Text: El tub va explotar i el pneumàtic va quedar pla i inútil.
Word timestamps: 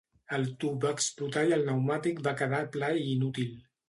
El 0.35 0.45
tub 0.61 0.77
va 0.85 0.93
explotar 0.95 1.43
i 1.49 1.53
el 1.57 1.61
pneumàtic 1.67 2.21
va 2.29 2.33
quedar 2.39 2.63
pla 2.77 2.91
i 3.03 3.05
inútil. 3.11 3.53